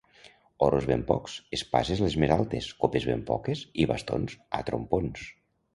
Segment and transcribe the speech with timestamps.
[0.67, 5.33] Oros ben pocs, espases les més altes, copes ben poques i bastons a trompons.